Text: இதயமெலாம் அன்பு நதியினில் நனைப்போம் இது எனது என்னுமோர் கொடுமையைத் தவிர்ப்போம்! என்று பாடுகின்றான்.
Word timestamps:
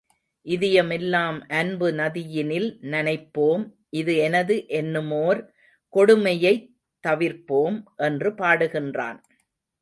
இதயமெலாம் 0.45 1.37
அன்பு 1.51 1.87
நதியினில் 1.91 2.65
நனைப்போம் 2.85 3.65
இது 3.91 4.15
எனது 4.17 4.55
என்னுமோர் 4.71 5.41
கொடுமையைத் 5.93 6.65
தவிர்ப்போம்! 7.03 7.77
என்று 7.99 8.31
பாடுகின்றான். 8.33 9.21